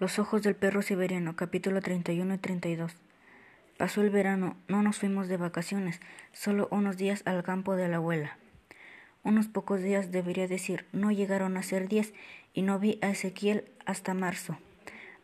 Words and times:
Los 0.00 0.18
ojos 0.18 0.40
del 0.42 0.56
perro 0.56 0.80
siberiano, 0.80 1.36
capítulo 1.36 1.82
31 1.82 2.32
y 2.32 2.38
32. 2.38 2.96
Pasó 3.76 4.00
el 4.00 4.08
verano, 4.08 4.56
no 4.66 4.82
nos 4.82 4.96
fuimos 4.96 5.28
de 5.28 5.36
vacaciones, 5.36 6.00
solo 6.32 6.68
unos 6.70 6.96
días 6.96 7.20
al 7.26 7.42
campo 7.42 7.76
de 7.76 7.86
la 7.86 7.96
abuela. 7.96 8.38
Unos 9.24 9.48
pocos 9.48 9.82
días, 9.82 10.10
debería 10.10 10.48
decir, 10.48 10.86
no 10.92 11.10
llegaron 11.10 11.58
a 11.58 11.62
ser 11.62 11.86
diez, 11.86 12.14
y 12.54 12.62
no 12.62 12.78
vi 12.78 12.98
a 13.02 13.10
Ezequiel 13.10 13.66
hasta 13.84 14.14
marzo. 14.14 14.56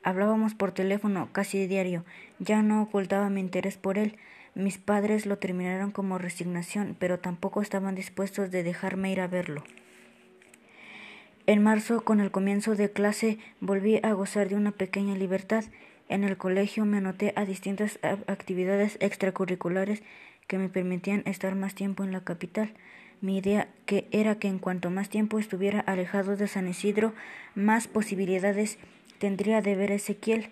Hablábamos 0.03 0.55
por 0.55 0.73
teléfono 0.73 1.31
casi 1.33 1.67
diario, 1.67 2.05
ya 2.39 2.61
no 2.61 2.83
ocultaba 2.83 3.31
mi 3.31 3.41
interés 3.41 3.79
por 3.79 3.97
él. 3.97 4.19
Mis 4.55 4.77
padres 4.77 5.25
lo 5.25 5.39
terminaron 5.39 5.91
como 5.91 6.19
resignación, 6.19 6.97
pero 6.99 7.19
tampoco 7.19 7.63
estaban 7.63 7.95
dispuestos 7.95 8.51
de 8.51 8.63
dejarme 8.63 9.11
ir 9.11 9.23
a 9.23 9.27
verlo. 9.27 9.65
En 11.49 11.63
marzo, 11.63 12.03
con 12.03 12.19
el 12.19 12.33
comienzo 12.33 12.75
de 12.75 12.91
clase, 12.91 13.39
volví 13.61 14.01
a 14.03 14.13
gozar 14.15 14.49
de 14.49 14.57
una 14.57 14.73
pequeña 14.73 15.15
libertad. 15.15 15.65
En 16.09 16.25
el 16.25 16.37
colegio 16.37 16.85
me 16.85 16.99
anoté 16.99 17.33
a 17.37 17.45
distintas 17.45 18.01
actividades 18.27 18.97
extracurriculares 18.99 20.03
que 20.49 20.59
me 20.59 20.69
permitían 20.69 21.23
estar 21.25 21.55
más 21.55 21.77
tiempo 21.77 22.03
en 22.03 22.11
la 22.11 22.23
capital. 22.23 22.73
Mi 23.21 23.39
idea 23.39 23.69
que 23.87 24.09
era 24.11 24.41
que 24.41 24.49
en 24.49 24.59
cuanto 24.59 24.91
más 24.91 25.09
tiempo 25.09 25.39
estuviera 25.39 25.79
alejado 25.79 26.37
de 26.37 26.49
San 26.49 26.67
Isidro, 26.67 27.13
más 27.55 27.87
posibilidades 27.87 28.79
tendría 29.21 29.63
de 29.63 29.77
ver 29.77 29.93
a 29.93 29.97
Ezequiel. 29.97 30.51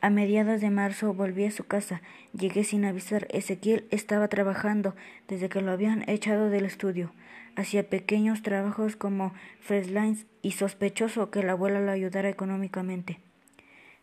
A 0.00 0.10
mediados 0.10 0.60
de 0.60 0.70
marzo 0.70 1.12
volví 1.12 1.44
a 1.44 1.50
su 1.50 1.64
casa. 1.64 2.02
Llegué 2.32 2.62
sin 2.62 2.84
avisar. 2.84 3.26
Ezequiel 3.30 3.84
estaba 3.90 4.28
trabajando 4.28 4.94
desde 5.26 5.48
que 5.48 5.60
lo 5.60 5.72
habían 5.72 6.08
echado 6.08 6.50
del 6.50 6.66
estudio. 6.66 7.10
Hacía 7.56 7.88
pequeños 7.88 8.42
trabajos 8.42 8.96
como 8.96 9.32
freelance 9.60 10.26
y 10.42 10.52
sospechoso 10.52 11.30
que 11.30 11.42
la 11.42 11.52
abuela 11.52 11.80
lo 11.80 11.90
ayudara 11.90 12.28
económicamente. 12.28 13.18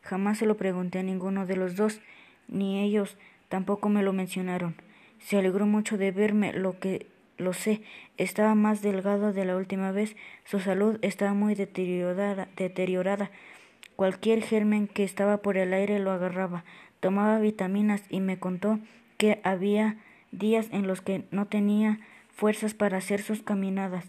Jamás 0.02 0.40
se 0.40 0.46
lo 0.46 0.58
pregunté 0.58 1.00
a 1.00 1.04
ninguno 1.04 1.46
de 1.46 1.56
los 1.56 1.76
dos, 1.76 2.02
ni 2.48 2.84
ellos 2.84 3.18
tampoco 3.50 3.90
me 3.90 4.04
lo 4.04 4.12
mencionaron. 4.12 4.76
Se 5.20 5.38
alegró 5.38 5.68
mucho 5.68 5.98
de 5.98 6.12
verme, 6.12 6.52
lo 6.52 6.80
que 6.80 7.08
lo 7.38 7.54
sé. 7.54 7.82
Estaba 8.18 8.56
más 8.56 8.82
delgado 8.82 9.34
de 9.34 9.46
la 9.46 9.56
última 9.56 9.92
vez. 9.92 10.16
Su 10.46 10.60
salud 10.60 10.98
estaba 11.02 11.34
muy 11.34 11.56
deteriorada. 11.56 12.50
deteriorada. 12.58 13.32
Cualquier 13.96 14.42
germen 14.42 14.88
que 14.88 15.04
estaba 15.04 15.38
por 15.38 15.58
el 15.58 15.74
aire 15.74 16.00
lo 16.00 16.12
agarraba. 16.12 16.66
Tomaba 17.00 17.40
vitaminas 17.40 18.04
y 18.10 18.20
me 18.20 18.40
contó 18.40 18.80
que 19.18 19.40
había 19.44 19.98
días 20.32 20.68
en 20.72 20.88
los 20.88 21.02
que 21.02 21.26
no 21.32 21.46
tenía 21.46 22.00
fuerzas 22.34 22.74
para 22.74 22.98
hacer 22.98 23.22
sus 23.22 23.42
caminadas. 23.42 24.06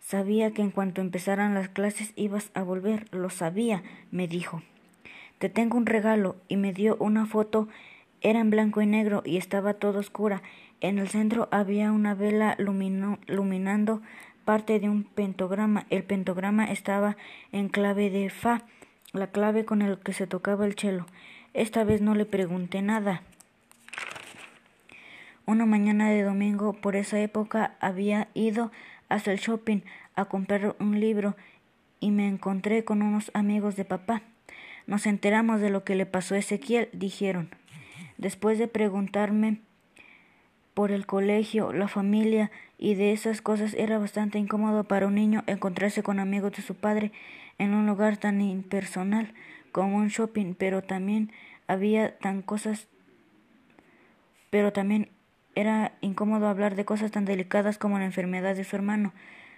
Sabía 0.00 0.52
que 0.52 0.62
en 0.62 0.70
cuanto 0.70 1.00
empezaran 1.00 1.54
las 1.54 1.68
clases 1.68 2.12
ibas 2.14 2.50
a 2.54 2.62
volver, 2.62 3.12
lo 3.12 3.28
sabía, 3.28 3.82
me 4.12 4.28
dijo. 4.28 4.62
Te 5.38 5.48
tengo 5.48 5.76
un 5.76 5.84
regalo 5.84 6.36
y 6.48 6.56
me 6.56 6.72
dio 6.72 6.96
una 7.00 7.26
foto. 7.26 7.68
Era 8.20 8.40
en 8.40 8.50
blanco 8.50 8.80
y 8.80 8.86
negro 8.86 9.22
y 9.24 9.36
estaba 9.36 9.74
todo 9.74 9.98
oscura. 9.98 10.42
En 10.80 10.98
el 10.98 11.08
centro 11.08 11.48
había 11.50 11.90
una 11.92 12.14
vela 12.14 12.56
iluminando 12.58 14.00
parte 14.44 14.78
de 14.78 14.88
un 14.88 15.02
pentograma. 15.02 15.86
El 15.90 16.04
pentograma 16.04 16.64
estaba 16.66 17.16
en 17.50 17.68
clave 17.68 18.08
de 18.08 18.30
fa, 18.30 18.62
la 19.12 19.26
clave 19.26 19.64
con 19.64 19.82
el 19.82 19.98
que 19.98 20.12
se 20.12 20.26
tocaba 20.26 20.66
el 20.66 20.76
chelo. 20.76 21.06
Esta 21.52 21.84
vez 21.84 22.00
no 22.00 22.14
le 22.14 22.26
pregunté 22.26 22.80
nada. 22.80 23.22
Una 25.46 25.64
mañana 25.64 26.10
de 26.10 26.24
domingo, 26.24 26.72
por 26.72 26.96
esa 26.96 27.20
época, 27.20 27.76
había 27.78 28.26
ido 28.34 28.72
hasta 29.08 29.30
el 29.30 29.38
shopping 29.38 29.82
a 30.16 30.24
comprar 30.24 30.74
un 30.80 30.98
libro 30.98 31.36
y 32.00 32.10
me 32.10 32.26
encontré 32.26 32.84
con 32.84 33.00
unos 33.00 33.30
amigos 33.32 33.76
de 33.76 33.84
papá. 33.84 34.22
Nos 34.88 35.06
enteramos 35.06 35.60
de 35.60 35.70
lo 35.70 35.84
que 35.84 35.94
le 35.94 36.04
pasó 36.04 36.34
a 36.34 36.38
Ezequiel, 36.38 36.88
dijeron. 36.92 37.48
Después 38.18 38.58
de 38.58 38.66
preguntarme 38.66 39.60
por 40.74 40.90
el 40.90 41.06
colegio, 41.06 41.72
la 41.72 41.86
familia 41.86 42.50
y 42.76 42.96
de 42.96 43.12
esas 43.12 43.40
cosas 43.40 43.72
era 43.74 43.98
bastante 43.98 44.40
incómodo 44.40 44.82
para 44.82 45.06
un 45.06 45.14
niño 45.14 45.44
encontrarse 45.46 46.02
con 46.02 46.18
amigos 46.18 46.52
de 46.52 46.62
su 46.62 46.74
padre 46.74 47.12
en 47.58 47.72
un 47.72 47.86
lugar 47.86 48.16
tan 48.16 48.40
impersonal 48.40 49.32
como 49.70 49.98
un 49.98 50.08
shopping, 50.08 50.54
pero 50.54 50.82
también 50.82 51.30
había 51.68 52.18
tan 52.18 52.42
cosas 52.42 52.88
pero 54.50 54.72
también 54.72 55.10
era 55.56 55.92
incómodo 56.02 56.46
hablar 56.46 56.76
de 56.76 56.84
cosas 56.84 57.10
tan 57.10 57.24
delicadas 57.24 57.78
como 57.78 57.98
la 57.98 58.04
enfermedad 58.04 58.54
de 58.54 58.62
su 58.62 58.76
hermano. 58.76 59.12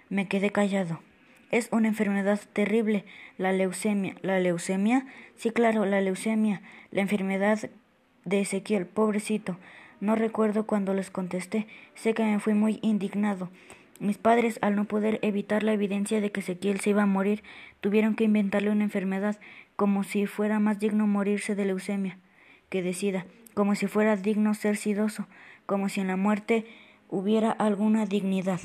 Me 0.09 0.27
quedé 0.27 0.49
callado. 0.49 0.99
Es 1.51 1.69
una 1.71 1.87
enfermedad 1.89 2.39
terrible, 2.53 3.05
la 3.37 3.51
leucemia. 3.51 4.15
¿La 4.23 4.39
leucemia? 4.39 5.05
Sí, 5.35 5.51
claro, 5.51 5.85
la 5.85 6.01
leucemia, 6.01 6.61
la 6.89 7.01
enfermedad 7.01 7.69
de 8.25 8.39
Ezequiel, 8.39 8.87
pobrecito. 8.87 9.57
No 9.99 10.15
recuerdo 10.15 10.65
cuando 10.65 10.95
les 10.95 11.11
contesté. 11.11 11.67
Sé 11.93 12.15
que 12.15 12.23
me 12.23 12.39
fui 12.39 12.55
muy 12.55 12.79
indignado. 12.81 13.49
Mis 13.99 14.17
padres, 14.17 14.57
al 14.61 14.75
no 14.75 14.85
poder 14.85 15.19
evitar 15.21 15.61
la 15.61 15.73
evidencia 15.73 16.21
de 16.21 16.31
que 16.31 16.39
Ezequiel 16.39 16.79
se 16.79 16.91
iba 16.91 17.03
a 17.03 17.07
morir, 17.07 17.43
tuvieron 17.81 18.15
que 18.15 18.23
inventarle 18.23 18.71
una 18.71 18.85
enfermedad, 18.85 19.37
como 19.75 20.03
si 20.03 20.25
fuera 20.25 20.59
más 20.59 20.79
digno 20.79 21.05
morirse 21.05 21.53
de 21.55 21.65
leucemia 21.65 22.17
que 22.69 22.83
decida, 22.83 23.25
como 23.59 23.75
si 23.75 23.87
fuera 23.87 24.15
digno 24.15 24.53
ser 24.53 24.77
sidoso 24.77 25.27
como 25.65 25.89
si 25.89 25.99
en 25.99 26.07
la 26.07 26.15
muerte 26.15 26.65
hubiera 27.09 27.51
alguna 27.51 28.05
dignidad. 28.05 28.61